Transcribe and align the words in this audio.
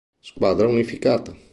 Squadra 0.19 0.67
Unificata 0.67 1.37